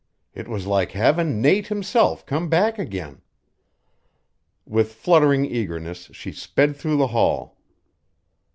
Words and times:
It 0.33 0.47
was 0.47 0.65
like 0.65 0.93
havin' 0.93 1.43
Nate 1.43 1.67
himself 1.67 2.25
come 2.25 2.49
back 2.49 2.79
again." 2.79 3.21
With 4.65 4.95
fluttering 4.95 5.45
eagerness 5.45 6.09
she 6.11 6.31
sped 6.31 6.75
through 6.75 6.97
the 6.97 7.09
hall. 7.13 7.59